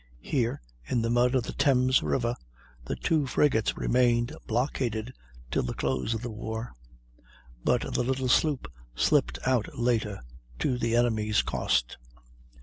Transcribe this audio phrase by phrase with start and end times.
[0.23, 2.33] Here, in the mud of the Thames river,
[2.85, 5.13] the two frigates remained blockaded
[5.51, 6.73] till the close of the war;
[7.63, 10.23] but the little sloop slipped out later,
[10.57, 11.97] to the enemy's cost.